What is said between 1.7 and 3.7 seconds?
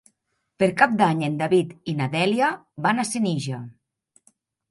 i na Dèlia van a Senija.